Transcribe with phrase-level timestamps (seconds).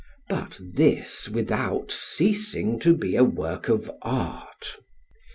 [0.29, 4.79] But this without ceasing to be a work of art.